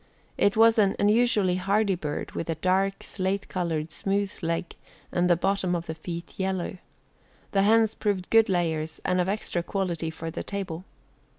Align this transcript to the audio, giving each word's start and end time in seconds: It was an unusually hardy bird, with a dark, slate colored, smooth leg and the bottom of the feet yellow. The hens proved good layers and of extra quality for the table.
It 0.35 0.57
was 0.57 0.79
an 0.79 0.95
unusually 0.97 1.57
hardy 1.57 1.93
bird, 1.93 2.31
with 2.31 2.49
a 2.49 2.55
dark, 2.55 3.03
slate 3.03 3.47
colored, 3.47 3.91
smooth 3.91 4.33
leg 4.41 4.75
and 5.11 5.29
the 5.29 5.35
bottom 5.35 5.75
of 5.75 5.85
the 5.85 5.93
feet 5.93 6.39
yellow. 6.39 6.79
The 7.51 7.61
hens 7.61 7.93
proved 7.93 8.31
good 8.31 8.49
layers 8.49 8.99
and 9.05 9.21
of 9.21 9.29
extra 9.29 9.61
quality 9.61 10.09
for 10.09 10.31
the 10.31 10.41
table. 10.41 10.85